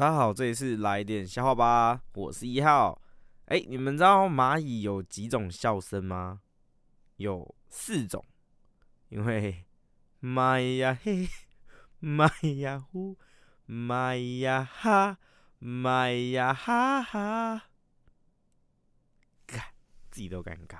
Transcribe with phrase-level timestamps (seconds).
[0.00, 3.02] 大家好，这里是来点笑话吧，我是一号。
[3.44, 6.40] 哎、你们知道蚂蚁有几种笑声吗？
[7.16, 8.24] 有四种，
[9.10, 9.66] 因为
[10.22, 11.28] 蚂蚁呀嘿，
[12.00, 13.18] 蚂蚁呀呼，
[13.68, 15.18] 蚂蚁呀哈，
[15.60, 17.64] 蚂蚁呀哈哈，
[19.46, 19.74] 看
[20.10, 20.78] 自己都尴尬。